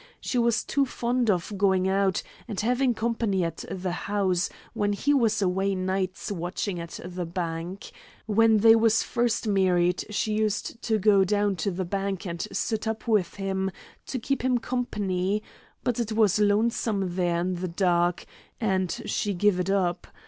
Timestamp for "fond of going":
0.83-1.87